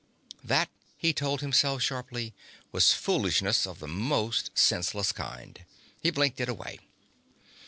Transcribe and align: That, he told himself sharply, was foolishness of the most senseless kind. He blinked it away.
That, 0.43 0.71
he 0.97 1.13
told 1.13 1.41
himself 1.41 1.83
sharply, 1.83 2.33
was 2.71 2.91
foolishness 2.91 3.67
of 3.67 3.77
the 3.77 3.87
most 3.87 4.49
senseless 4.55 5.11
kind. 5.11 5.63
He 6.01 6.09
blinked 6.09 6.39
it 6.39 6.49
away. 6.49 6.79